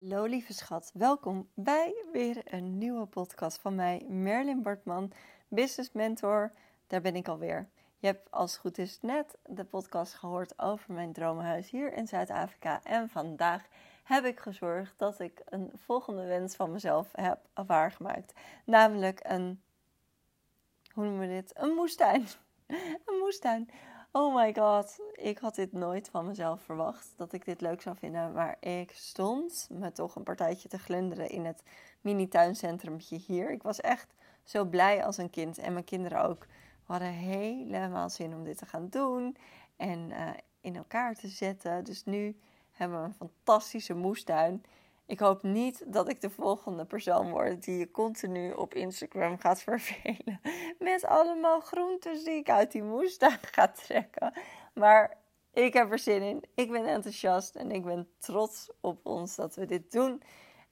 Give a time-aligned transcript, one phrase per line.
[0.00, 5.12] Hallo lieve schat, welkom bij weer een nieuwe podcast van mij, Merlin Bartman,
[5.48, 6.52] business mentor.
[6.86, 7.68] Daar ben ik alweer.
[7.98, 12.06] Je hebt als het goed is net de podcast gehoord over mijn droomhuis hier in
[12.06, 12.80] Zuid-Afrika.
[12.84, 13.66] En vandaag
[14.04, 18.32] heb ik gezorgd dat ik een volgende wens van mezelf heb waargemaakt.
[18.64, 19.62] Namelijk een,
[20.92, 21.50] hoe noemen we dit?
[21.54, 22.26] Een moestuin.
[23.06, 23.70] een moestuin.
[24.12, 27.96] Oh my god, ik had dit nooit van mezelf verwacht dat ik dit leuk zou
[27.96, 28.32] vinden.
[28.32, 31.62] Maar ik stond me toch een partijtje te glunderen in het
[32.00, 33.50] mini-tuincentrumtje hier.
[33.50, 36.46] Ik was echt zo blij als een kind en mijn kinderen ook.
[36.86, 39.36] We hadden helemaal zin om dit te gaan doen
[39.76, 40.30] en uh,
[40.60, 41.84] in elkaar te zetten.
[41.84, 42.38] Dus nu
[42.72, 44.64] hebben we een fantastische moestuin.
[45.08, 49.62] Ik hoop niet dat ik de volgende persoon word die je continu op Instagram gaat
[49.70, 50.40] vervelen.
[50.78, 54.32] Met allemaal groentes die ik uit die moestuin ga trekken.
[54.74, 55.16] Maar
[55.52, 56.44] ik heb er zin in.
[56.54, 60.22] Ik ben enthousiast en ik ben trots op ons dat we dit doen.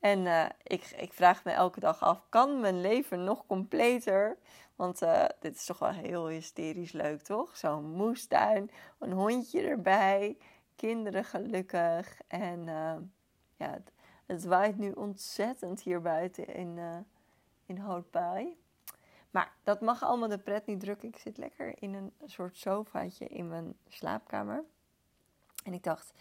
[0.00, 4.38] En uh, ik, ik, vraag me elke dag af: kan mijn leven nog completer?
[4.74, 7.56] Want uh, dit is toch wel heel hysterisch leuk, toch?
[7.56, 10.36] Zo'n moestuin, een hondje erbij,
[10.74, 12.20] kinderen gelukkig.
[12.26, 12.96] En uh,
[13.56, 13.78] ja,
[14.26, 16.96] het waait nu ontzettend hier buiten in, uh,
[17.66, 18.56] in.
[19.30, 21.08] Maar dat mag allemaal de pret niet drukken.
[21.08, 24.64] Ik zit lekker in een soort sofaatje in mijn slaapkamer.
[25.64, 26.12] En ik dacht,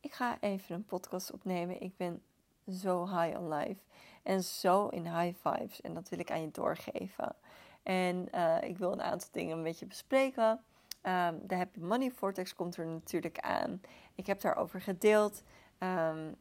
[0.00, 1.80] ik ga even een podcast opnemen.
[1.80, 2.22] Ik ben
[2.68, 3.80] zo high on life.
[4.22, 5.80] En zo in high vibes.
[5.80, 7.36] En dat wil ik aan je doorgeven.
[7.82, 10.64] En uh, ik wil een aantal dingen een beetje bespreken.
[11.02, 13.80] Um, de Happy Money Vortex komt er natuurlijk aan.
[14.14, 15.42] Ik heb daarover gedeeld.
[15.78, 16.36] Um,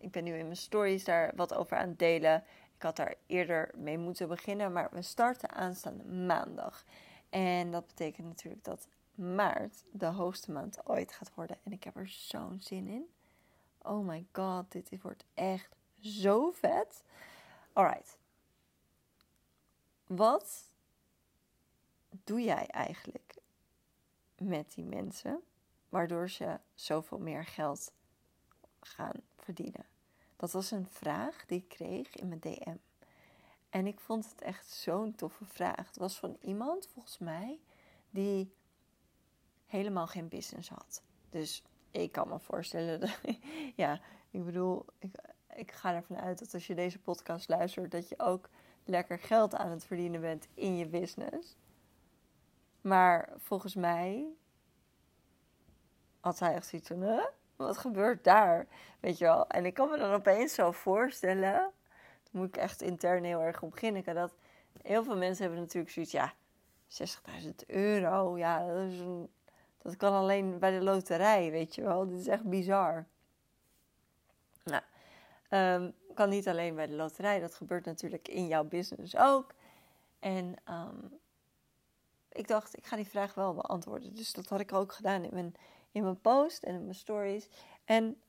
[0.00, 2.44] ik ben nu in mijn stories daar wat over aan het delen.
[2.76, 6.84] Ik had daar eerder mee moeten beginnen, maar we starten aanstaande maandag.
[7.30, 11.56] En dat betekent natuurlijk dat maart de hoogste maand ooit gaat worden.
[11.62, 13.08] En ik heb er zo'n zin in.
[13.82, 17.02] Oh my god, dit wordt echt zo vet.
[17.72, 18.18] Alright.
[20.06, 20.70] Wat
[22.24, 23.34] doe jij eigenlijk
[24.38, 25.42] met die mensen
[25.88, 27.92] waardoor ze zoveel meer geld
[28.88, 29.86] gaan verdienen?
[30.36, 32.76] Dat was een vraag die ik kreeg in mijn DM.
[33.70, 35.86] En ik vond het echt zo'n toffe vraag.
[35.86, 37.60] Het was van iemand, volgens mij,
[38.10, 38.54] die
[39.66, 41.02] helemaal geen business had.
[41.30, 43.10] Dus ik kan me voorstellen
[43.76, 44.00] ja,
[44.30, 45.16] ik bedoel, ik,
[45.54, 48.48] ik ga ervan uit dat als je deze podcast luistert, dat je ook
[48.84, 51.56] lekker geld aan het verdienen bent in je business.
[52.80, 54.26] Maar volgens mij
[56.20, 57.24] had hij echt zoiets van, huh?
[57.66, 58.66] Wat gebeurt daar?
[59.00, 59.46] Weet je wel?
[59.46, 61.70] En ik kan me dan opeens zo voorstellen, dan
[62.30, 64.34] moet ik echt intern heel erg op beginnen, dat
[64.82, 66.34] heel veel mensen hebben natuurlijk zoiets, ja,
[67.42, 69.30] 60.000 euro, ja, dat, is een,
[69.82, 72.06] dat kan alleen bij de loterij, weet je wel.
[72.06, 73.06] Dit is echt bizar.
[74.64, 74.82] Nou,
[75.50, 79.54] um, kan niet alleen bij de loterij, dat gebeurt natuurlijk in jouw business ook.
[80.18, 81.18] En um,
[82.32, 84.14] ik dacht, ik ga die vraag wel beantwoorden.
[84.14, 85.54] Dus dat had ik ook gedaan in mijn
[85.92, 87.48] in mijn post en in mijn stories.
[87.84, 88.20] En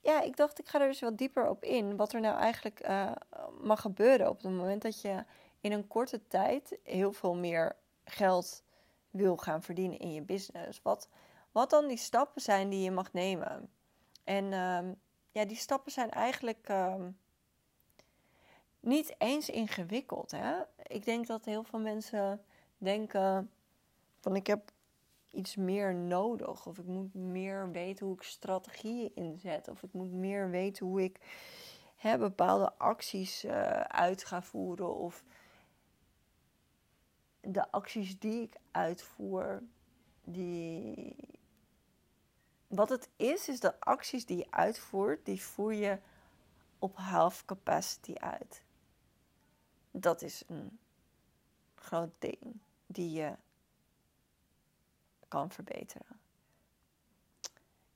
[0.00, 1.96] ja, ik dacht, ik ga er dus wat dieper op in.
[1.96, 3.12] Wat er nou eigenlijk uh,
[3.60, 5.24] mag gebeuren op het moment dat je
[5.60, 8.64] in een korte tijd heel veel meer geld
[9.10, 10.82] wil gaan verdienen in je business.
[10.82, 11.08] Wat,
[11.52, 13.70] wat dan die stappen zijn die je mag nemen.
[14.24, 14.78] En uh,
[15.30, 16.94] ja, die stappen zijn eigenlijk uh,
[18.80, 20.30] niet eens ingewikkeld.
[20.30, 20.54] Hè?
[20.82, 22.44] Ik denk dat heel veel mensen
[22.78, 23.50] denken
[24.20, 24.72] van ik heb
[25.36, 26.66] iets meer nodig.
[26.66, 29.68] Of ik moet meer weten hoe ik strategieën inzet.
[29.68, 31.20] Of ik moet meer weten hoe ik
[31.96, 34.94] hè, bepaalde acties uh, uit ga voeren.
[34.94, 35.24] Of
[37.40, 39.62] de acties die ik uitvoer,
[40.24, 41.16] die.
[42.66, 45.98] Wat het is, is dat acties die je uitvoert, die voer je
[46.78, 48.62] op half capacity uit.
[49.90, 50.78] Dat is een
[51.74, 53.36] groot ding die je
[55.28, 56.20] kan verbeteren.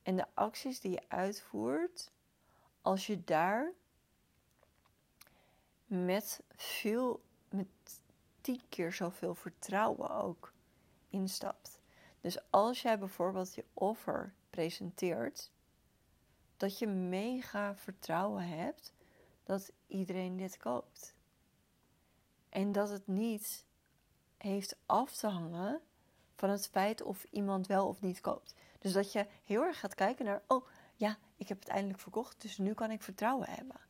[0.02, 2.12] En de acties die je uitvoert,
[2.82, 3.72] als je daar
[5.86, 7.66] met veel, met
[8.40, 10.52] tien keer zoveel vertrouwen ook
[11.08, 11.80] instapt.
[12.20, 15.50] Dus als jij bijvoorbeeld je offer presenteert,
[16.56, 18.92] dat je mega vertrouwen hebt
[19.44, 21.14] dat iedereen dit koopt.
[22.48, 23.64] En dat het niet
[24.36, 25.80] heeft af te hangen
[26.40, 28.54] van het feit of iemand wel of niet koopt.
[28.78, 30.66] Dus dat je heel erg gaat kijken naar, oh
[30.96, 33.80] ja, ik heb het eindelijk verkocht, dus nu kan ik vertrouwen hebben.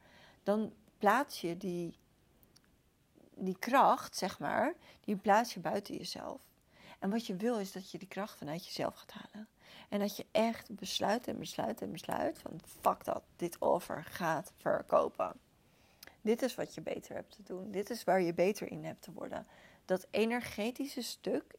[0.42, 1.98] Dan plaats je die,
[3.34, 6.42] die kracht, zeg maar, die plaats je buiten jezelf.
[6.98, 9.48] En wat je wil is dat je die kracht vanuit jezelf gaat halen.
[9.88, 14.52] En dat je echt besluit en besluit en besluit van fuck dat, dit offer gaat
[14.56, 15.32] verkopen.
[16.20, 17.70] Dit is wat je beter hebt te doen.
[17.70, 19.46] Dit is waar je beter in hebt te worden.
[19.84, 21.58] Dat energetische stuk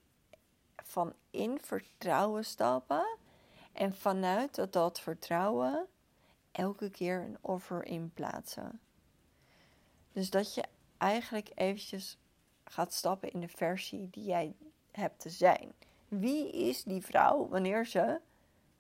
[0.86, 3.18] van in vertrouwen stappen
[3.72, 5.88] en vanuit dat, dat vertrouwen
[6.52, 8.80] elke keer een offer in plaatsen.
[10.12, 10.64] Dus dat je
[10.98, 12.18] eigenlijk eventjes
[12.64, 14.56] gaat stappen in de versie die jij
[14.92, 15.74] hebt te zijn.
[16.08, 18.20] Wie is die vrouw wanneer ze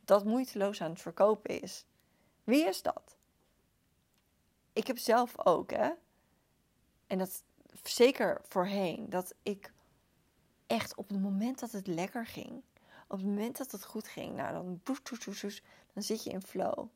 [0.05, 1.85] dat moeiteloos aan het verkopen is?
[2.43, 3.17] Wie is dat?
[4.73, 5.91] Ik heb zelf ook, hè.
[7.07, 7.43] En dat
[7.83, 9.73] zeker voorheen, dat ik
[10.71, 12.63] echt op het moment dat het lekker ging,
[13.07, 14.81] op het moment dat het goed ging, nou dan,
[15.93, 16.87] dan zit je in flow.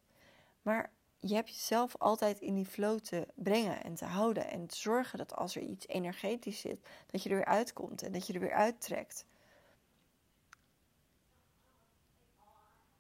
[0.62, 4.50] Maar je hebt jezelf altijd in die flow te brengen en te houden.
[4.50, 8.12] En te zorgen dat als er iets energetisch zit, dat je er weer uitkomt en
[8.12, 9.26] dat je er weer uittrekt.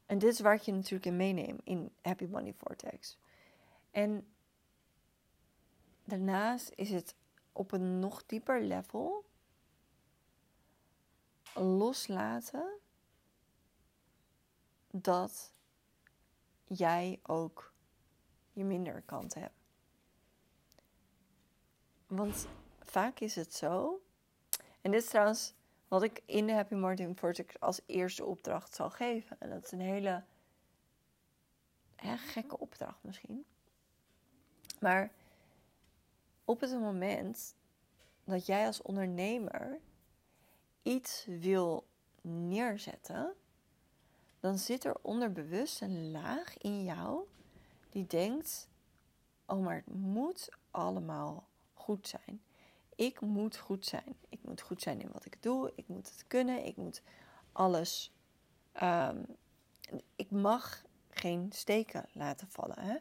[0.05, 3.17] En dit is waar ik je natuurlijk in meeneem in Happy Money Vortex.
[3.91, 4.27] En
[6.03, 7.15] daarnaast is het
[7.51, 9.25] op een nog dieper level
[11.55, 12.79] loslaten
[14.91, 15.51] dat
[16.63, 17.73] jij ook
[18.53, 19.53] je minder kant hebt.
[22.07, 22.47] Want
[22.79, 24.01] vaak is het zo.
[24.81, 25.53] En dit is trouwens
[25.87, 29.39] wat ik in de Happy Martin Vortex als eerste opdracht zal geven.
[29.39, 30.23] En dat is een hele
[32.17, 33.45] gekke opdracht misschien.
[34.79, 35.11] Maar
[36.45, 37.55] op het moment
[38.23, 39.79] dat jij als ondernemer
[40.85, 41.87] iets wil
[42.21, 43.33] neerzetten,
[44.39, 47.27] dan zit er onderbewust een laag in jou
[47.89, 48.67] die denkt:
[49.45, 52.41] oh, maar het moet allemaal goed zijn.
[52.95, 54.15] Ik moet goed zijn.
[54.29, 55.71] Ik moet goed zijn in wat ik doe.
[55.75, 56.65] Ik moet het kunnen.
[56.65, 57.01] Ik moet
[57.51, 58.11] alles.
[58.71, 59.23] Ehm,
[60.15, 62.79] ik mag geen steken laten vallen.
[62.79, 62.93] Hè?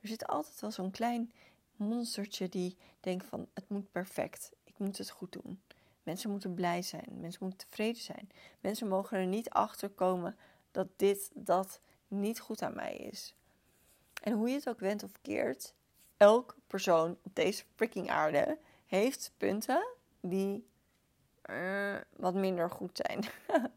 [0.00, 1.32] Er zit altijd wel zo'n klein
[1.76, 4.52] monstertje die denkt van het moet perfect.
[4.64, 5.60] Ik moet het goed doen.
[6.02, 7.08] Mensen moeten blij zijn.
[7.20, 8.30] Mensen moeten tevreden zijn.
[8.60, 10.36] Mensen mogen er niet achter komen
[10.70, 13.34] dat dit, dat niet goed aan mij is.
[14.22, 15.74] En hoe je het ook went of keert,
[16.16, 19.86] elk persoon op deze freaking aarde heeft punten
[20.20, 20.66] die
[21.50, 23.24] uh, wat minder goed zijn.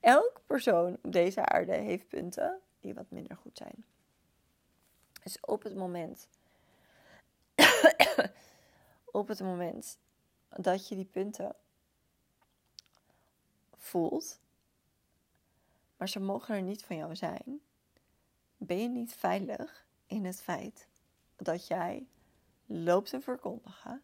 [0.00, 3.84] elk persoon op deze aarde heeft punten die wat minder goed zijn.
[5.22, 6.28] Dus op het moment,
[9.20, 9.98] op het moment
[10.56, 11.54] dat je die punten
[13.76, 14.40] voelt,
[15.96, 17.60] maar ze mogen er niet van jou zijn,
[18.56, 20.88] ben je niet veilig in het feit
[21.36, 22.06] dat jij
[22.66, 24.02] loopt te verkondigen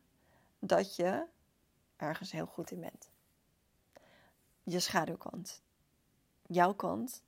[0.59, 1.27] dat je
[1.97, 3.11] ergens heel goed in bent.
[4.62, 5.62] Je schaduwkant.
[6.47, 7.23] Jouw kant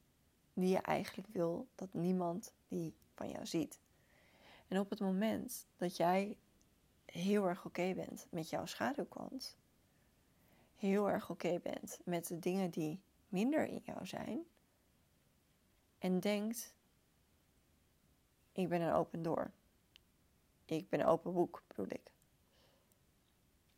[0.55, 3.79] die je eigenlijk wil dat niemand die van jou ziet.
[4.69, 6.37] En op het moment dat jij
[7.13, 9.57] heel erg oké bent met jouw schaduwkant,
[10.77, 14.45] heel erg oké bent met de dingen die minder in jou zijn,
[16.01, 16.75] en denkt:
[18.53, 19.51] Ik ben een open door.
[20.65, 22.13] Ik ben een open boek, bedoel ik.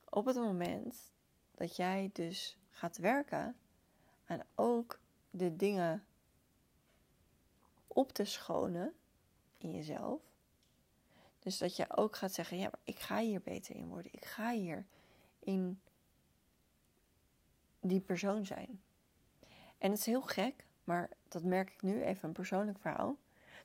[0.08, 1.12] Op het moment
[1.54, 3.56] dat jij dus gaat werken
[4.24, 5.00] aan ook
[5.30, 6.06] de dingen
[7.86, 8.94] op te schonen
[9.58, 10.31] in jezelf.
[11.42, 14.12] Dus dat je ook gaat zeggen: Ja, maar ik ga hier beter in worden.
[14.12, 14.86] Ik ga hier
[15.38, 15.80] in
[17.80, 18.82] die persoon zijn.
[19.78, 23.16] En het is heel gek, maar dat merk ik nu, even een persoonlijk verhaal.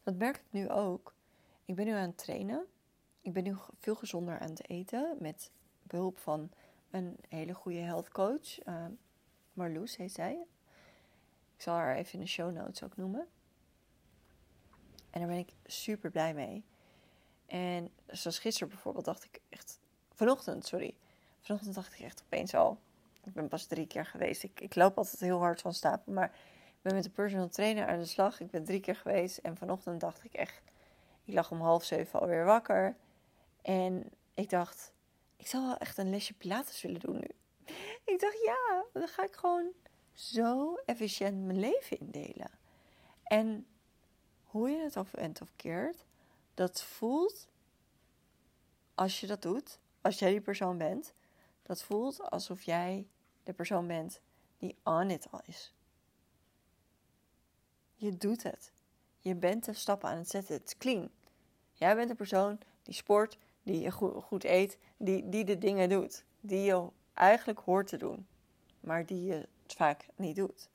[0.03, 1.13] Dat merk ik nu ook.
[1.65, 2.65] Ik ben nu aan het trainen.
[3.21, 5.51] Ik ben nu veel gezonder aan het eten met
[5.83, 6.51] behulp van
[6.89, 8.65] een hele goede health coach.
[8.67, 8.85] Uh,
[9.53, 10.45] Marloes heet zij.
[11.55, 13.27] Ik zal haar even in de show notes ook noemen.
[15.09, 16.63] En daar ben ik super blij mee.
[17.47, 19.79] En zoals gisteren bijvoorbeeld dacht ik echt...
[20.13, 20.95] Vanochtend, sorry.
[21.41, 22.79] Vanochtend dacht ik echt opeens al...
[23.23, 24.43] Ik ben pas drie keer geweest.
[24.43, 26.13] Ik, ik loop altijd heel hard van stapel.
[26.13, 26.31] Maar
[26.65, 28.39] ik ben met de personal trainer aan de slag.
[28.39, 29.37] Ik ben drie keer geweest.
[29.37, 30.61] En vanochtend dacht ik echt...
[31.23, 32.95] Ik lag om half zeven alweer wakker.
[33.61, 34.93] En ik dacht...
[35.35, 37.29] Ik zou wel echt een lesje Pilates willen doen nu.
[38.13, 39.71] Ik dacht, ja, dan ga ik gewoon
[40.13, 42.51] zo efficiënt mijn leven indelen.
[43.23, 43.67] En
[44.43, 46.05] hoe je het of went of keert,
[46.57, 47.47] dat voelt
[48.95, 51.13] als je dat doet, als jij die persoon bent,
[51.63, 53.07] dat voelt alsof jij
[53.43, 54.21] de persoon bent
[54.57, 55.73] die on it al is.
[57.95, 58.71] Je doet het.
[59.19, 60.55] Je bent de stappen aan het zetten.
[60.55, 61.09] Het is clean.
[61.71, 66.23] Jij bent de persoon die sport, die goed, eet, die, die de dingen doet.
[66.39, 68.27] Die je eigenlijk hoort te doen,
[68.79, 70.69] maar die je vaak niet doet.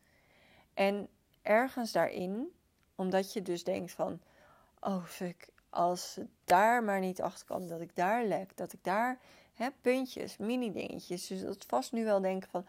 [0.74, 1.08] En
[1.42, 2.52] ergens daarin,
[2.94, 4.20] omdat je dus denkt van,
[4.80, 9.18] oh fuck, als daar maar niet achter kan, dat ik daar lek, dat ik daar
[9.54, 11.26] hè, puntjes, mini dingetjes.
[11.26, 12.66] Dus dat vast nu wel denken van,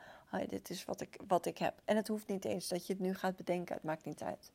[0.47, 1.73] dit is wat ik, wat ik heb.
[1.85, 4.51] En het hoeft niet eens dat je het nu gaat bedenken, het maakt niet uit.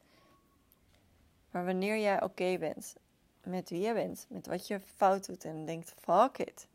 [1.51, 2.95] Maar wanneer jij oké bent
[3.43, 6.67] met wie je bent, met wat je fout doet en denkt, fuck it,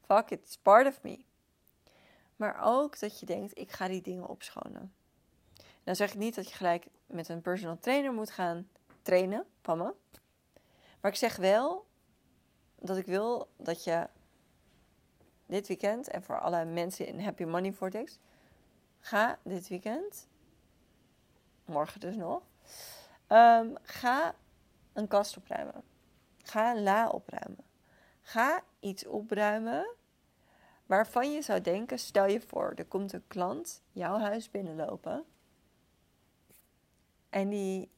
[0.00, 1.18] fuck it, it's part of me.
[2.36, 4.92] Maar ook dat je denkt, ik ga die dingen opschonen.
[5.84, 8.68] Dan zeg ik niet dat je gelijk met een personal trainer moet gaan
[9.02, 9.92] trainen van me.
[11.02, 11.86] Maar ik zeg wel
[12.78, 14.08] dat ik wil dat je
[15.46, 18.18] dit weekend en voor alle mensen in Happy Money Vortex,
[19.00, 20.28] ga dit weekend,
[21.64, 22.42] morgen dus nog,
[23.26, 24.34] ehm, ga
[24.92, 25.82] een kast opruimen.
[26.42, 27.64] Ga een la opruimen.
[28.22, 29.94] Ga iets opruimen
[30.86, 35.24] waarvan je zou denken: stel je voor, er komt een klant jouw huis binnenlopen.
[37.30, 37.90] En die,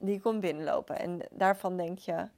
[0.00, 0.98] die komt binnenlopen.
[0.98, 2.28] En daarvan denk je: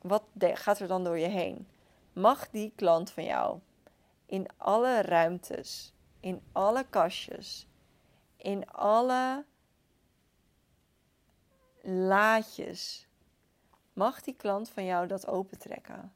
[0.00, 1.68] wat gaat er dan door je heen?
[2.12, 3.60] Mag die klant van jou
[4.26, 7.66] in alle ruimtes, in alle kastjes,
[8.36, 9.44] in alle
[11.82, 13.08] laadjes,
[13.92, 16.12] mag die klant van jou dat opentrekken?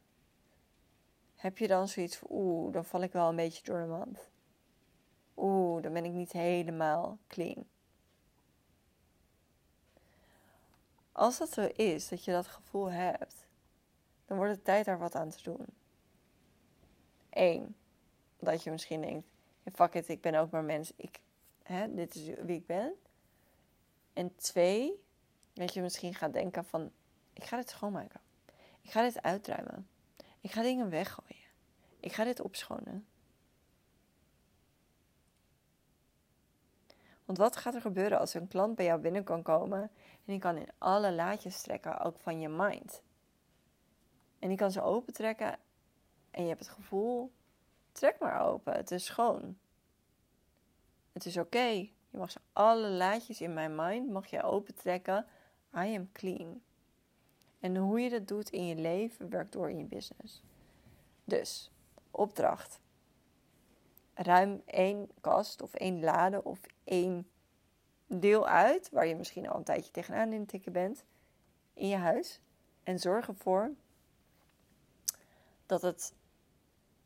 [1.34, 4.28] Heb je dan zoiets van, oeh, dan val ik wel een beetje door de mand.
[5.36, 7.64] Oeh, dan ben ik niet helemaal clean.
[11.14, 13.46] Als dat zo is, dat je dat gevoel hebt,
[14.24, 15.66] dan wordt het tijd daar wat aan te doen.
[17.30, 17.76] Eén,
[18.38, 19.26] dat je misschien denkt,
[19.72, 21.20] fuck it, ik ben ook maar mens, ik,
[21.62, 22.94] hè, dit is wie ik ben.
[24.12, 25.04] En twee,
[25.52, 26.92] dat je misschien gaat denken van,
[27.32, 28.20] ik ga dit schoonmaken.
[28.80, 29.88] Ik ga dit uitruimen.
[30.40, 31.50] Ik ga dingen weggooien.
[32.00, 33.06] Ik ga dit opschonen.
[37.24, 39.90] Want wat gaat er gebeuren als een klant bij jou binnen kan komen
[40.24, 43.02] en die kan in alle laadjes trekken, ook van je mind?
[44.38, 45.58] En die kan ze opentrekken
[46.30, 47.32] en je hebt het gevoel,
[47.92, 49.58] trek maar open, het is schoon.
[51.12, 51.66] Het is oké.
[52.10, 55.26] Je mag ze alle laadjes in mijn mind, mag je opentrekken.
[55.76, 56.62] I am clean.
[57.60, 60.42] En hoe je dat doet in je leven, werkt door in je business.
[61.24, 61.70] Dus,
[62.10, 62.80] opdracht.
[64.14, 67.28] Ruim één kast of één lade of één
[68.06, 71.04] deel uit, waar je misschien al een tijdje tegenaan in tikken bent,
[71.74, 72.40] in je huis.
[72.82, 73.70] En zorg ervoor
[75.66, 76.14] dat het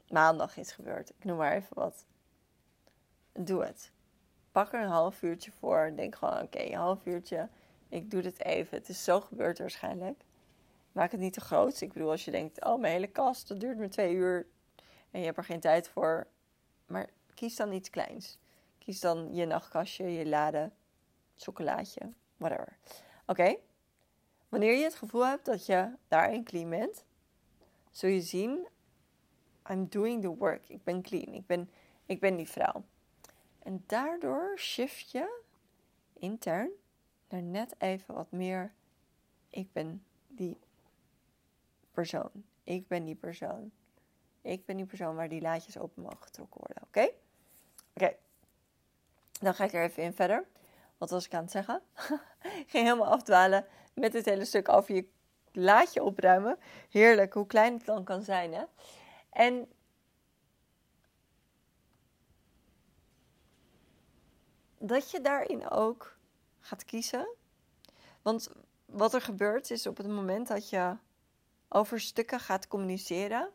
[0.09, 1.11] maandag is gebeurd.
[1.11, 2.05] Ik noem maar even wat.
[3.33, 3.91] Doe het.
[4.53, 5.93] Pak er een half uurtje voor.
[5.97, 7.49] Denk gewoon, oké, een half uurtje.
[7.89, 8.79] Ik doe dit even.
[8.79, 10.25] Het is zo gebeurd waarschijnlijk.
[10.93, 11.81] Maak het niet te groot.
[11.81, 14.47] Ik bedoel, als je denkt, oh, mijn hele kast, dat duurt maar twee uur.
[15.11, 16.27] En je hebt er geen tijd voor.
[16.87, 18.39] Maar kies dan iets kleins.
[18.79, 20.71] Kies dan je nachtkastje, je lade,
[21.43, 22.79] chocolaatje, whatever.
[23.27, 23.57] Oké?
[24.49, 27.05] Wanneer je het gevoel hebt dat je daarin clean bent,
[27.91, 28.69] zul je zien,
[29.71, 30.69] I'm doing the work.
[30.69, 31.35] Ik ben clean.
[31.35, 31.71] Ik ben,
[32.07, 32.85] ik ben die vrouw.
[33.59, 35.43] En daardoor shift je
[36.13, 36.71] intern
[37.29, 38.73] naar net even wat meer.
[39.49, 40.59] Ik ben die
[41.91, 42.31] persoon.
[42.65, 43.71] Ik ben die persoon.
[44.43, 46.83] Ik ben die persoon waar die laadjes open mogen getrokken worden.
[46.83, 47.11] Oké?
[47.95, 48.17] Oké.
[49.41, 50.47] Dan ga ik er even in verder.
[50.99, 51.83] Wat was ik aan het zeggen?
[52.63, 55.09] ik ging helemaal afdwalen met dit hele stuk over je
[55.53, 56.59] laat je opruimen.
[56.91, 58.53] Heerlijk, hoe klein het dan kan zijn.
[58.53, 58.65] Hè?
[59.31, 59.69] En
[64.79, 66.17] dat je daarin ook
[66.61, 67.29] gaat kiezen.
[68.23, 68.51] Want
[68.85, 70.97] wat er gebeurt is op het moment dat je
[71.69, 73.51] over stukken gaat communiceren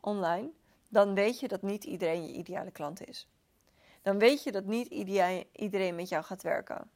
[0.00, 0.50] online,
[0.88, 3.28] dan weet je dat niet iedereen je ideale klant is.
[4.08, 4.86] Dan weet je dat niet
[5.52, 6.90] iedereen met jou gaat werken.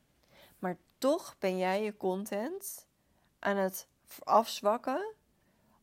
[0.58, 2.86] Maar toch ben jij je content
[3.38, 3.88] aan het
[4.18, 5.14] afzwakken,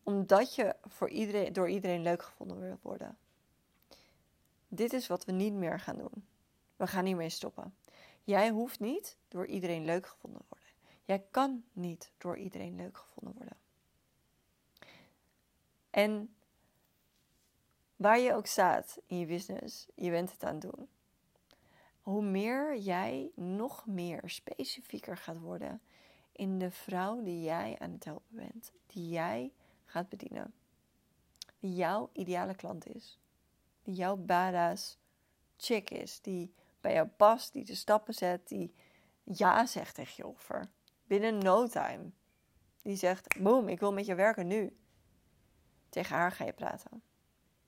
[0.03, 3.17] omdat je voor iedereen, door iedereen leuk gevonden wil worden.
[4.67, 6.27] Dit is wat we niet meer gaan doen.
[6.75, 7.75] We gaan hiermee stoppen.
[8.23, 10.69] Jij hoeft niet door iedereen leuk gevonden worden.
[11.05, 13.57] Jij kan niet door iedereen leuk gevonden worden.
[15.89, 16.35] En
[17.95, 20.89] waar je ook staat in je business, je bent het aan het doen.
[22.09, 25.81] Hoe meer jij nog meer specifieker gaat worden
[26.31, 29.53] in de vrouw die jij aan het helpen bent, die jij
[29.85, 30.53] gaat bedienen,
[31.59, 33.19] die jouw ideale klant is,
[33.81, 34.97] die jouw badass
[35.57, 38.73] chick is, die bij jou past, die de stappen zet, die
[39.23, 40.69] ja zegt tegen je offer.
[41.03, 42.11] Binnen no time.
[42.81, 44.77] Die zegt, boom, ik wil met je werken nu.
[45.89, 47.01] Tegen haar ga je praten.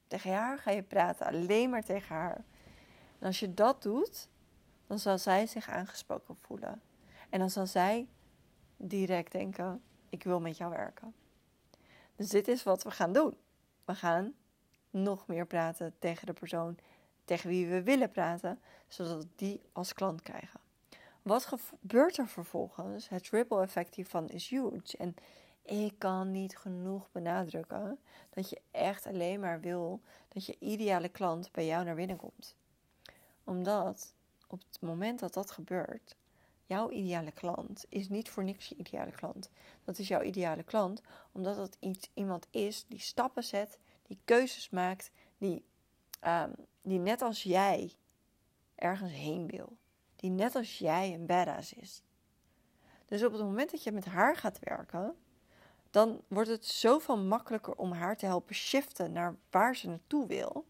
[0.07, 2.45] Tegen haar ga je praten, alleen maar tegen haar.
[3.21, 4.29] En als je dat doet,
[4.87, 6.81] dan zal zij zich aangesproken voelen.
[7.29, 8.07] En dan zal zij
[8.77, 11.13] direct denken: ik wil met jou werken.
[12.15, 13.37] Dus dit is wat we gaan doen.
[13.85, 14.33] We gaan
[14.89, 16.77] nog meer praten tegen de persoon
[17.25, 20.59] tegen wie we willen praten, zodat we die als klant krijgen.
[21.21, 23.09] Wat gebeurt er vervolgens?
[23.09, 24.97] Het ripple effect hiervan is huge.
[24.97, 25.15] En
[25.61, 27.99] ik kan niet genoeg benadrukken
[28.29, 32.55] dat je echt alleen maar wil dat je ideale klant bij jou naar binnen komt.
[33.43, 34.13] Omdat
[34.47, 36.15] op het moment dat dat gebeurt,
[36.65, 39.49] jouw ideale klant is niet voor niks je ideale klant.
[39.83, 44.69] Dat is jouw ideale klant omdat het iets, iemand is die stappen zet, die keuzes
[44.69, 45.63] maakt, die,
[46.25, 47.95] um, die net als jij
[48.75, 49.77] ergens heen wil.
[50.15, 52.01] Die net als jij een badass is.
[53.05, 55.15] Dus op het moment dat je met haar gaat werken,
[55.89, 60.65] dan wordt het zoveel makkelijker om haar te helpen shiften naar waar ze naartoe wil,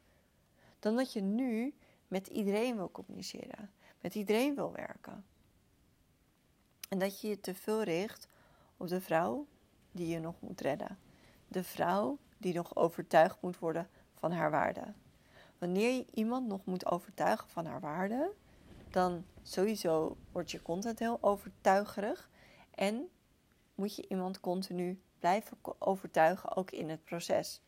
[0.80, 1.74] dan dat je nu
[2.12, 5.26] met iedereen wil communiceren, met iedereen wil werken.
[6.90, 8.28] En dat je je te veel richt
[8.78, 9.48] op de vrouw
[9.92, 10.98] die je nog moet redden.
[11.48, 14.94] De vrouw die nog overtuigd moet worden van haar waarde.
[15.58, 18.34] Wanneer je iemand nog moet overtuigen van haar waarde,
[18.90, 22.30] dan sowieso wordt je content heel overtuigerig
[22.72, 23.10] en
[23.76, 27.62] moet je iemand continu blijven overtuigen, ook in het proces.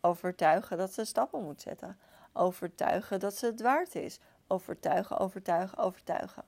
[0.00, 1.98] Overtuigen dat ze stappen moet zetten.
[2.32, 4.20] Overtuigen dat ze het waard is.
[4.46, 6.44] Overtuigen, overtuigen, overtuigen.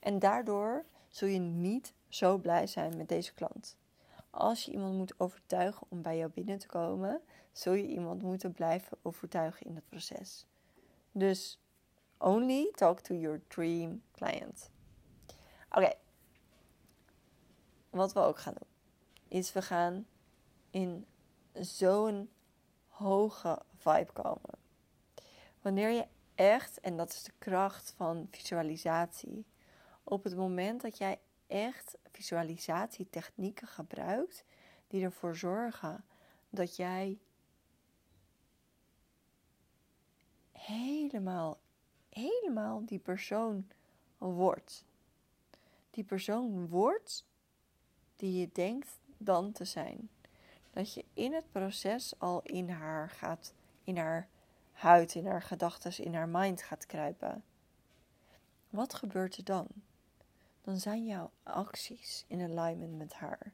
[0.00, 3.76] En daardoor zul je niet zo blij zijn met deze klant.
[4.30, 7.20] Als je iemand moet overtuigen om bij jou binnen te komen,
[7.52, 10.46] zul je iemand moeten blijven overtuigen in het proces.
[11.12, 11.58] Dus
[12.18, 14.70] only talk to your dream client.
[15.70, 15.92] Oké.
[17.90, 18.68] Wat we ook gaan doen,
[19.28, 20.06] is we gaan
[20.70, 21.06] in
[21.52, 22.30] zo'n
[22.88, 24.63] hoge vibe komen.
[25.64, 29.44] Wanneer je echt, en dat is de kracht van visualisatie,
[30.02, 34.44] op het moment dat jij echt visualisatietechnieken gebruikt
[34.86, 36.04] die ervoor zorgen
[36.50, 37.18] dat jij
[40.52, 41.58] helemaal,
[42.08, 43.68] helemaal die persoon
[44.18, 44.84] wordt.
[45.90, 47.26] Die persoon wordt
[48.16, 50.10] die je denkt dan te zijn.
[50.70, 54.28] Dat je in het proces al in haar gaat, in haar
[54.74, 57.44] huid, in haar gedachten, in haar mind gaat kruipen.
[58.70, 59.66] Wat gebeurt er dan?
[60.60, 63.52] Dan zijn jouw acties in alignment met haar.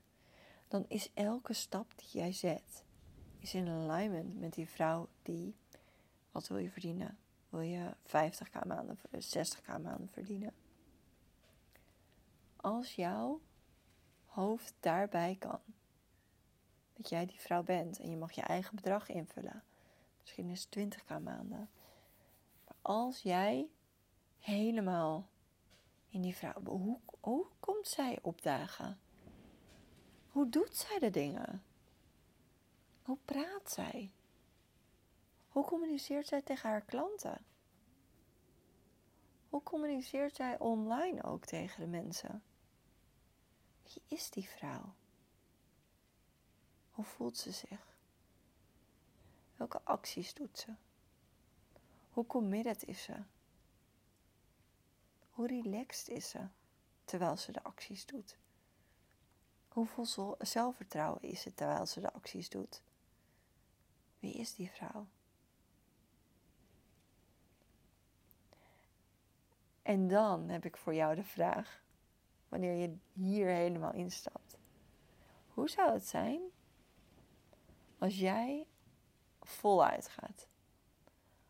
[0.68, 2.84] Dan is elke stap die jij zet,
[3.38, 5.56] is in alignment met die vrouw die,
[6.30, 7.18] wat wil je verdienen?
[7.48, 10.52] Wil je 50k maanden, 60k maanden verdienen?
[12.56, 13.40] Als jouw
[14.24, 15.60] hoofd daarbij kan,
[16.92, 19.62] dat jij die vrouw bent en je mag je eigen bedrag invullen.
[20.20, 21.70] Misschien is het 20k maanden.
[22.64, 23.68] Maar als jij
[24.38, 25.28] helemaal
[26.08, 29.00] in die vrouw, hoe, hoe komt zij opdagen?
[30.28, 31.62] Hoe doet zij de dingen?
[33.02, 34.12] Hoe praat zij?
[35.48, 37.44] Hoe communiceert zij tegen haar klanten?
[39.48, 42.42] Hoe communiceert zij online ook tegen de mensen?
[43.82, 44.94] Wie is die vrouw?
[46.90, 47.89] Hoe voelt ze zich?
[49.60, 50.74] Welke acties doet ze?
[52.10, 53.14] Hoe committed is ze?
[55.30, 56.46] Hoe relaxed is ze
[57.04, 58.38] terwijl ze de acties doet?
[59.68, 62.82] Hoeveel zelfvertrouwen is ze terwijl ze de acties doet?
[64.18, 65.06] Wie is die vrouw?
[69.82, 71.82] En dan heb ik voor jou de vraag:
[72.48, 74.58] wanneer je hier helemaal instapt.
[75.54, 76.40] Hoe zou het zijn
[77.98, 78.66] als jij
[79.40, 80.48] voluit gaat?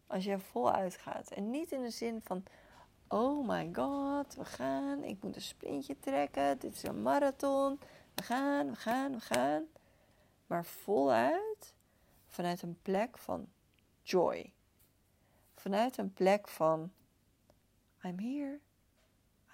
[0.07, 1.31] Als jij voluit gaat.
[1.31, 2.45] En niet in de zin van:
[3.09, 7.81] oh my god, we gaan, ik moet een sprintje trekken, dit is een marathon,
[8.15, 9.65] we gaan, we gaan, we gaan.
[10.47, 11.75] Maar voluit
[12.27, 13.49] vanuit een plek van
[14.03, 14.53] joy.
[15.55, 16.93] Vanuit een plek van:
[18.03, 18.61] I'm here,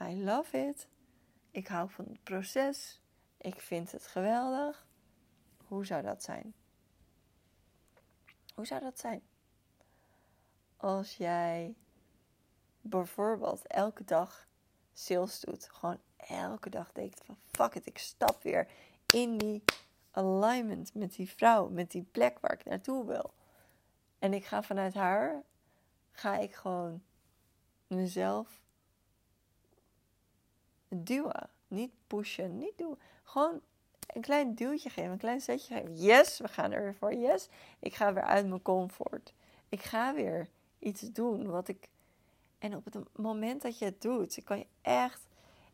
[0.01, 0.89] I love it.
[1.51, 3.01] Ik hou van het proces.
[3.37, 4.87] Ik vind het geweldig.
[5.67, 6.55] Hoe zou dat zijn?
[8.57, 9.23] Hoe zou dat zijn?
[10.77, 11.75] Als jij
[12.81, 14.47] bijvoorbeeld elke dag
[14.93, 15.69] sales doet.
[15.71, 18.69] Gewoon elke dag denkt van fuck it, ik stap weer
[19.07, 19.63] in die
[20.11, 23.35] alignment met die vrouw, met die plek waar ik naartoe wil.
[24.19, 25.43] En ik ga vanuit haar,
[26.11, 27.03] ga ik gewoon
[27.87, 28.61] mezelf
[30.89, 31.51] duwen.
[31.69, 32.99] Niet pushen, niet doen.
[33.23, 33.61] Gewoon
[34.07, 35.97] een klein duwtje geven, een klein zetje geven.
[35.97, 37.15] Yes, we gaan er weer voor.
[37.15, 39.33] Yes, ik ga weer uit mijn comfort.
[39.69, 41.89] Ik ga weer iets doen wat ik
[42.59, 45.27] En op het moment dat je het doet, kan je echt.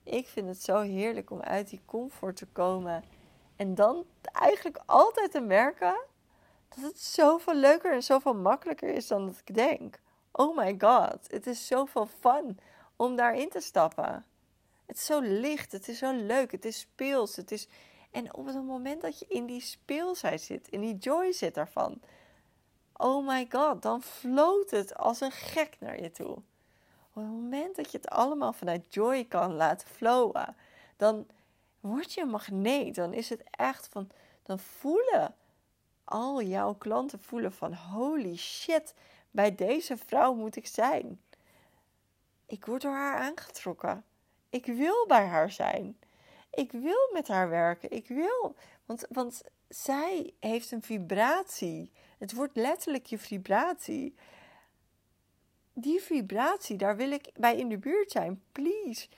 [0.02, 3.04] Ik vind het zo heerlijk om uit die comfort te komen.
[3.56, 5.96] En dan eigenlijk altijd te merken
[6.68, 10.00] dat het zoveel leuker en zoveel makkelijker is dan dat ik denk.
[10.32, 12.58] Oh my god, het is zoveel fun
[12.96, 14.24] om daarin te stappen.
[14.86, 17.36] Het is zo licht, het is zo leuk, het is speels.
[17.36, 17.68] Het is...
[18.12, 22.00] En op het moment dat je in die speelsheid zit, in die joy zit daarvan,
[22.96, 26.36] oh my god, dan floot het als een gek naar je toe.
[27.14, 30.56] Op het moment dat je het allemaal vanuit joy kan laten flowen,
[30.96, 31.26] dan
[31.80, 32.94] word je een magneet.
[32.94, 34.10] Dan is het echt van,
[34.42, 35.34] dan voelen
[36.04, 38.94] al jouw klanten voelen van holy shit,
[39.30, 41.20] bij deze vrouw moet ik zijn.
[42.46, 44.04] Ik word door haar aangetrokken.
[44.50, 45.96] Ik wil bij haar zijn.
[46.54, 47.90] Ik wil met haar werken.
[47.90, 48.54] Ik wil.
[48.84, 51.92] Want, want zij heeft een vibratie.
[52.18, 54.14] Het wordt letterlijk je vibratie.
[55.72, 58.42] Die vibratie, daar wil ik bij in de buurt zijn.
[58.52, 59.08] Please.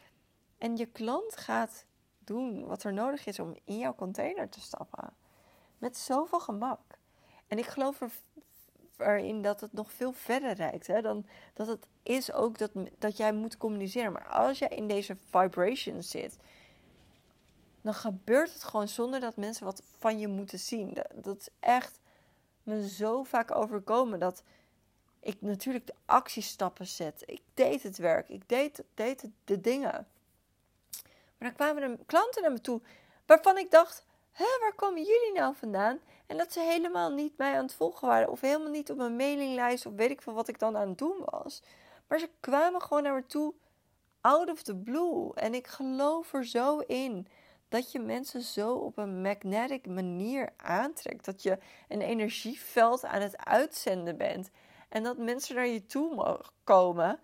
[0.58, 1.84] En je klant gaat
[2.18, 5.12] doen wat er nodig is om in jouw container te stappen.
[5.78, 6.80] Met zoveel gemak.
[7.48, 8.10] En ik geloof er,
[8.98, 10.86] erin dat het nog veel verder reikt.
[10.86, 11.02] Hè?
[11.02, 14.12] Dan dat het is ook dat, dat jij moet communiceren.
[14.12, 16.36] Maar als jij in deze vibration zit,
[17.84, 20.98] dan gebeurt het gewoon zonder dat mensen wat van je moeten zien.
[21.14, 21.98] Dat, is echt
[22.62, 24.42] me zo vaak overkomen dat
[25.20, 27.22] ik natuurlijk de actiestappen zet.
[27.26, 30.06] Ik deed het werk, ik deed, deed de dingen.
[31.38, 32.80] Maar dan kwamen er klanten naar me toe
[33.26, 35.98] waarvan ik dacht: Hé, waar komen jullie nou vandaan?
[36.26, 38.30] En dat ze helemaal niet mij aan het volgen waren.
[38.30, 39.86] Of helemaal niet op mijn mailinglijst.
[39.86, 41.62] Of weet ik veel wat ik dan aan het doen was.
[42.06, 43.54] Maar ze kwamen gewoon naar me toe.
[44.20, 45.34] Out of the blue.
[45.34, 47.28] En ik geloof er zo in.
[47.74, 51.24] Dat je mensen zo op een magnetic manier aantrekt.
[51.24, 51.58] Dat je
[51.88, 54.50] een energieveld aan het uitzenden bent.
[54.88, 57.20] En dat mensen naar je toe mogen komen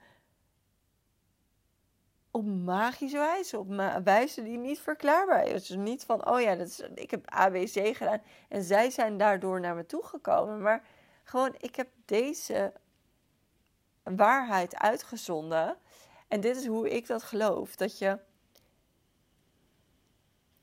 [2.30, 3.68] op magische wijze, op
[4.04, 5.66] wijze die niet verklaarbaar is.
[5.66, 9.60] Dus niet van, oh ja, dat is, ik heb ABC gedaan en zij zijn daardoor
[9.60, 10.62] naar me toegekomen.
[10.62, 10.84] Maar
[11.24, 12.72] gewoon, ik heb deze
[14.02, 15.76] waarheid uitgezonden.
[16.28, 17.76] En dit is hoe ik dat geloof.
[17.76, 18.18] Dat je.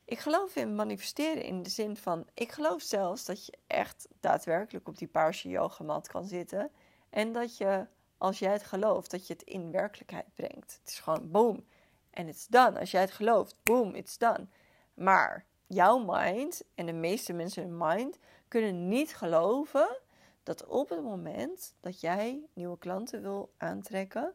[0.08, 2.28] Ik geloof in manifesteren in de zin van.
[2.34, 6.72] Ik geloof zelfs dat je echt daadwerkelijk op die paarse yogamat kan zitten.
[7.10, 10.80] En dat je als jij het gelooft, dat je het in werkelijkheid brengt.
[10.82, 11.66] Het is gewoon boom.
[12.10, 12.80] En it's done.
[12.80, 14.48] Als jij het gelooft, boom, it's done.
[14.94, 18.18] Maar jouw mind en de meeste mensen hun mind
[18.48, 19.98] kunnen niet geloven
[20.44, 24.34] dat op het moment dat jij nieuwe klanten wil aantrekken,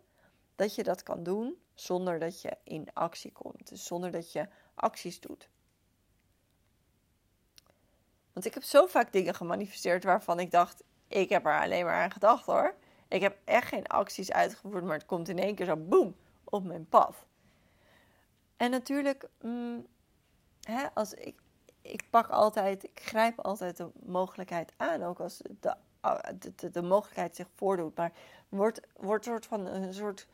[0.57, 3.69] dat je dat kan doen zonder dat je in actie komt.
[3.69, 5.49] Dus zonder dat je acties doet.
[8.33, 12.03] Want ik heb zo vaak dingen gemanifesteerd waarvan ik dacht, ik heb er alleen maar
[12.03, 12.75] aan gedacht hoor.
[13.09, 16.65] Ik heb echt geen acties uitgevoerd, maar het komt in één keer zo boem op
[16.65, 17.27] mijn pad.
[18.57, 19.87] En natuurlijk, mm,
[20.61, 21.41] hè, als ik,
[21.83, 25.77] ik pak altijd, ik grijp altijd de mogelijkheid aan, ook als de,
[26.57, 27.97] de, de, mogelijkheid zich voordoet.
[27.97, 28.13] Maar
[28.49, 30.27] wordt, wordt soort van een soort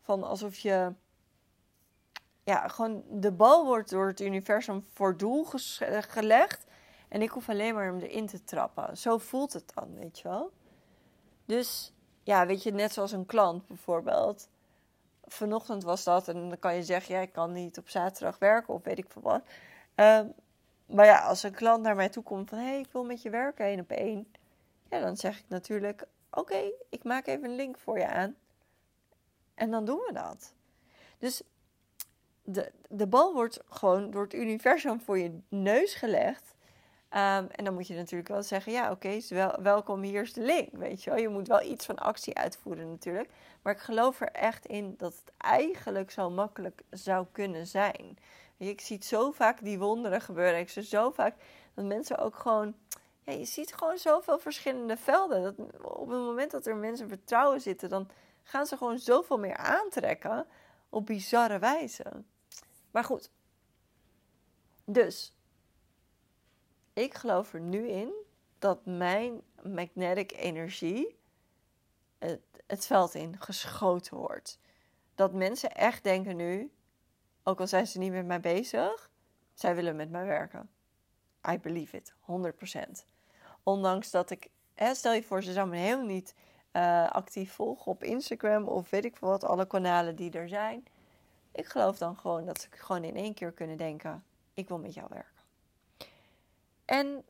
[0.00, 0.92] van alsof je,
[2.44, 5.46] ja, gewoon de bal wordt door het universum voor doel
[5.88, 6.64] gelegd.
[7.14, 8.96] En ik hoef alleen maar hem erin te trappen.
[8.96, 10.52] Zo voelt het dan, weet je wel.
[11.44, 14.48] Dus ja, weet je, net zoals een klant bijvoorbeeld.
[15.24, 18.74] Vanochtend was dat en dan kan je zeggen, ja, ik kan niet op zaterdag werken
[18.74, 19.42] of weet ik veel wat.
[19.94, 20.26] Ehm,
[20.86, 23.22] maar ja, als een klant naar mij toe komt van, hé, hey, ik wil met
[23.22, 24.32] je werken één op één.
[24.90, 28.36] Ja, dan zeg ik natuurlijk, oké, ik maak even een link voor je aan.
[29.54, 30.54] En dan doen we dat.
[31.18, 31.42] Dus
[32.42, 36.53] de, de bal wordt gewoon door het universum voor je neus gelegd.
[37.14, 40.40] Ehm, en dan moet je natuurlijk wel zeggen, ja oké, wel, welkom, hier is de
[40.40, 41.18] link, weet je wel.
[41.18, 43.30] Je moet wel iets van actie uitvoeren natuurlijk.
[43.62, 48.18] Maar ik geloof er echt in dat het eigenlijk zo makkelijk zou kunnen zijn.
[48.56, 50.58] Ik zie zo vaak die wonderen gebeuren.
[50.58, 51.34] Ik zie zo vaak
[51.74, 52.74] dat mensen ook gewoon...
[53.22, 55.42] Ja, je ziet gewoon zoveel verschillende velden.
[55.42, 58.08] Dat op het moment dat er mensen vertrouwen zitten, dan
[58.42, 60.46] gaan ze gewoon zoveel meer aantrekken
[60.88, 62.04] op bizarre wijze.
[62.90, 63.30] Maar goed.
[64.84, 65.33] Dus,
[66.94, 68.12] ik geloof er nu in
[68.58, 71.18] dat mijn magnetic energie
[72.18, 74.58] het, het veld in geschoten wordt.
[75.14, 76.72] Dat mensen echt denken nu,
[77.42, 79.10] ook al zijn ze niet met mij bezig,
[79.54, 80.70] zij willen met mij werken.
[81.50, 83.04] I believe it, 100%.
[83.62, 86.34] Ondanks dat ik, hè, stel je voor, ze zou me helemaal niet
[86.72, 90.84] uh, actief volgen op Instagram of weet ik wat, alle kanalen die er zijn.
[91.52, 94.94] Ik geloof dan gewoon dat ze gewoon in één keer kunnen denken: ik wil met
[94.94, 95.33] jou werken.
[96.84, 97.24] En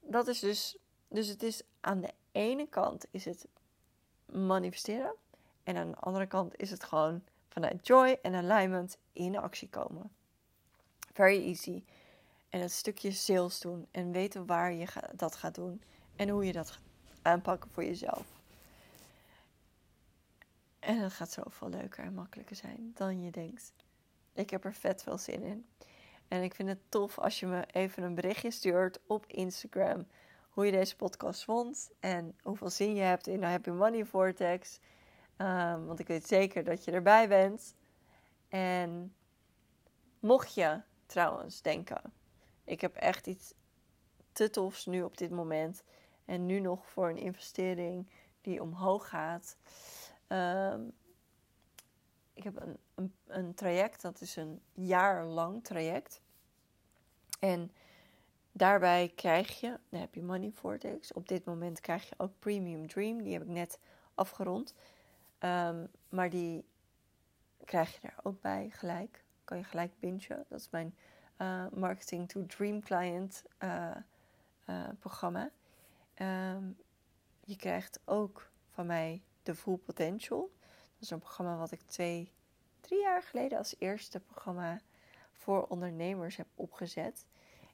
[0.00, 0.76] dat is dus,
[1.08, 3.46] dus het is aan de ene kant is het
[4.26, 5.14] manifesteren.
[5.62, 10.10] En aan de andere kant is het gewoon vanuit joy en alignment in actie komen.
[11.12, 11.84] Very easy.
[12.48, 15.82] En het stukje sales doen en weten waar je dat gaat doen
[16.16, 16.82] en hoe je dat gaat
[17.22, 18.26] aanpakken voor jezelf.
[20.78, 23.72] En dat gaat zoveel leuker en makkelijker zijn dan je denkt.
[24.32, 25.66] Ik heb er vet veel zin in.
[26.30, 30.06] En ik vind het tof als je me even een berichtje stuurt op Instagram.
[30.50, 31.90] Hoe je deze podcast vond.
[32.00, 34.80] En hoeveel zin je hebt in de Happy Money Vortex.
[35.36, 37.74] Um, want ik weet zeker dat je erbij bent.
[38.48, 39.14] En
[40.18, 42.12] mocht je trouwens denken.
[42.64, 43.54] Ik heb echt iets
[44.32, 45.82] te tofs nu op dit moment.
[46.24, 49.56] En nu nog voor een investering die omhoog gaat.
[50.28, 50.92] Um,
[52.32, 52.76] ik heb een,
[53.26, 56.20] een, traject, dat is een jaar lang traject.
[57.38, 57.72] En
[58.52, 61.12] daarbij krijg je, dan heb je Money Vortex.
[61.12, 63.78] Op dit moment krijg je ook Premium Dream, die heb ik net
[64.14, 64.74] afgerond.
[65.38, 66.64] Um, maar die
[67.64, 69.24] krijg je er ook bij gelijk.
[69.44, 70.44] Kan je gelijk bingen.
[70.48, 70.96] Dat is mijn
[71.38, 73.90] uh, Marketing to Dream Client uh,
[74.66, 75.50] uh, programma.
[76.16, 76.76] Um,
[77.44, 80.50] je krijgt ook van mij de Full Potential.
[80.60, 82.32] Dat is een programma wat ik twee,
[82.80, 84.80] drie jaar geleden als eerste programma
[85.32, 87.26] voor ondernemers heb opgezet.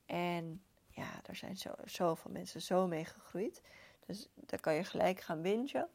[0.07, 3.63] En ja, daar zijn zo, zoveel mensen zo mee gegroeid.
[4.07, 5.89] Dus daar kan je gelijk gaan bingen.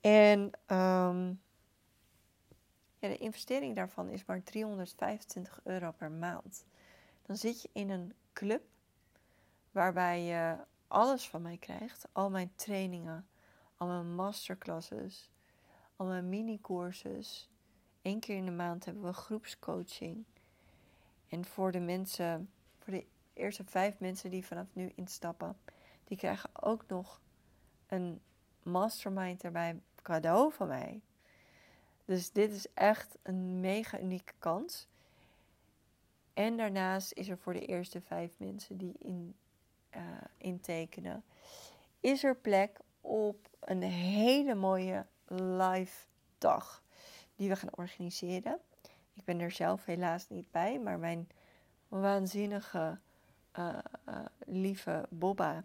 [0.00, 0.52] En
[3.00, 6.64] ja, de investering daarvan is maar 325 euro per maand.
[7.22, 8.62] Dan zit je in een club
[9.70, 12.08] waarbij je alles van mij krijgt.
[12.12, 13.28] Al mijn trainingen,
[13.76, 15.30] al mijn masterclasses,
[15.96, 17.50] al mijn mini-courses.
[18.08, 20.24] Eén keer in de maand hebben we groepscoaching.
[21.28, 25.56] En voor de mensen, voor de eerste vijf mensen die vanaf nu instappen,
[26.04, 27.20] die krijgen ook nog
[27.86, 28.20] een
[28.62, 31.00] mastermind erbij cadeau van mij.
[32.04, 34.86] Dus dit is echt een mega unieke kans.
[36.34, 39.34] En daarnaast is er voor de eerste vijf mensen die in,
[39.96, 40.02] uh,
[40.36, 41.24] intekenen,
[42.00, 46.06] is er plek op een hele mooie live
[46.38, 46.82] dag
[47.38, 48.58] die we gaan organiseren.
[49.12, 51.28] Ik ben er zelf helaas niet bij, maar mijn
[51.88, 52.98] waanzinnige
[53.58, 55.64] uh, uh, lieve Bobba,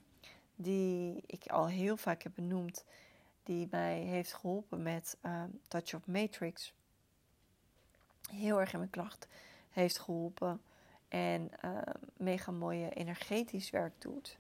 [0.56, 2.86] die ik al heel vaak heb benoemd,
[3.44, 6.74] die mij heeft geholpen met uh, Touch of Matrix.
[8.32, 9.28] Heel erg in mijn klacht
[9.70, 10.62] heeft geholpen.
[11.08, 11.78] En uh,
[12.18, 14.38] mega mooie energetisch werk doet.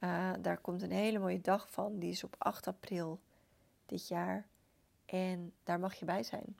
[0.00, 1.98] Uh, daar komt een hele mooie dag van.
[1.98, 3.20] Die is op 8 april
[3.86, 4.46] dit jaar.
[5.08, 6.56] En daar mag je bij zijn.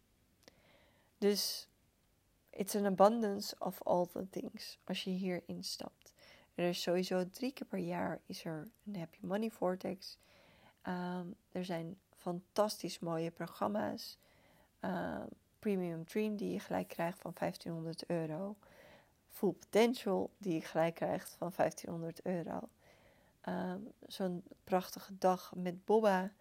[1.19, 1.69] Dus
[2.51, 6.13] it's an abundance of all the things als je hier instapt.
[6.55, 10.19] Er is sowieso drie keer per jaar is er een Happy Money Vortex.
[10.83, 14.19] Um, er zijn fantastisch mooie programma's.
[14.81, 15.23] Uh,
[15.59, 18.57] Premium Dream die je gelijk krijgt van 1500 euro.
[19.29, 22.69] Full Potential die je gelijk krijgt van 1500 euro.
[23.49, 26.33] Um, Zo'n prachtige dag met Bobba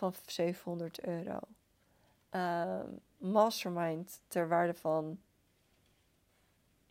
[0.00, 1.38] van 700 euro.
[2.30, 5.20] Um, mastermind ter waarde van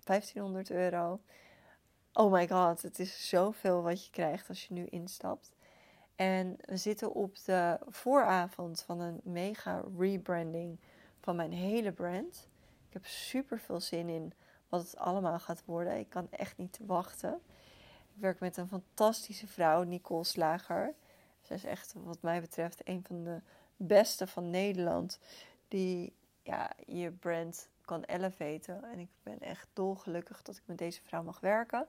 [0.04, 1.20] 1500 euro.
[2.14, 5.52] Oh my god, het is zoveel wat je krijgt als je nu instapt.
[6.16, 10.80] En we zitten op de vooravond van een mega rebranding
[11.20, 12.48] van mijn hele brand.
[12.88, 14.34] Ik heb super veel zin in
[14.70, 15.98] wat het allemaal gaat worden.
[15.98, 17.42] Ik kan echt niet wachten.
[18.14, 20.96] Ik werk met een fantastische vrouw, Nicole Slager.
[21.50, 23.42] Zij is echt, wat mij betreft, een van de
[23.78, 25.20] beste van Nederland.
[25.68, 28.84] Die ja, je brand kan elevaten.
[28.84, 31.88] En ik ben echt dolgelukkig dat ik met deze vrouw mag werken.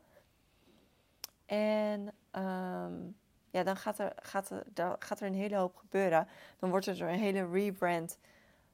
[1.46, 2.00] En
[2.32, 3.16] um,
[3.50, 6.28] ja, dan gaat er, gaat, er, gaat er een hele hoop gebeuren.
[6.58, 8.18] Dan wordt er een hele rebrand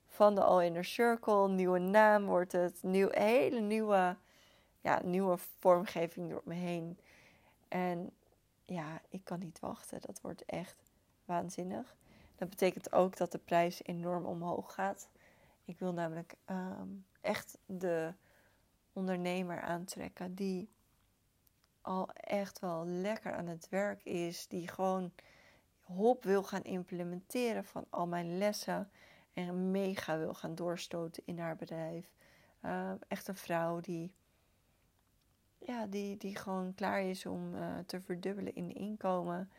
[0.07, 1.49] van de All Inner Circle.
[1.49, 2.83] Nieuwe naam wordt het.
[2.83, 4.17] Nieuw, hele nieuwe,
[4.81, 6.99] ja, nieuwe vormgeving door me heen.
[7.69, 8.11] En
[8.67, 10.01] ja, ik kan niet wachten.
[10.01, 10.93] Dat wordt echt
[11.25, 11.97] waanzinnig.
[12.37, 15.09] Dat betekent ook dat de prijs enorm omhoog gaat.
[15.65, 18.15] Ik wil namelijk um, echt de
[18.93, 20.69] ondernemer aantrekken die
[21.81, 24.47] al echt wel lekker aan het werk is.
[24.47, 25.13] Die gewoon
[25.81, 28.91] hop wil gaan implementeren van al mijn lessen.
[29.33, 32.15] En mega wil gaan doorstoten in haar bedrijf.
[32.63, 34.13] Uh, echt een vrouw die,
[35.67, 39.51] ja, die, die gewoon klaar is om uh, te verdubbelen in inkomen.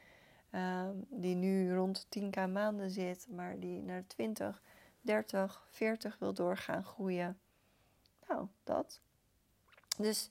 [0.52, 4.62] Uh, die nu rond 10k maanden zit, maar die naar 20,
[5.02, 7.40] 30, 40 wil doorgaan groeien.
[8.28, 9.02] Nou, dat.
[9.98, 10.30] Dus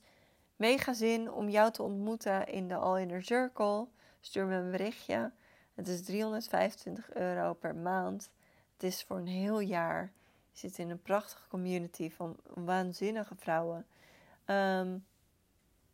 [0.57, 3.87] Mega zin om jou te ontmoeten in de All Inner Circle.
[4.19, 5.31] Stuur me een berichtje.
[5.73, 8.29] Het is 325 euro per maand.
[8.73, 10.11] Het is voor een heel jaar.
[10.51, 13.85] Je zit in een prachtige community van waanzinnige vrouwen.
[14.45, 15.05] Um,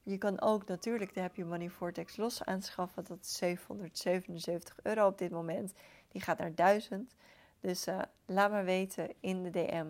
[0.04, 3.04] je kan ook natuurlijk de Happy Money Vortex los aanschaffen.
[3.04, 5.74] Dat is 777 euro op dit moment.
[6.08, 7.16] Die gaat naar 1000.
[7.60, 9.88] Dus uh, laat maar weten in de DM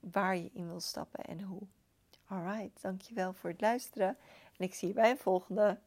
[0.00, 1.62] waar je in wil stappen en hoe.
[2.26, 4.08] Alright, dankjewel voor het luisteren.
[4.56, 5.78] En ik zie je bij een volgende.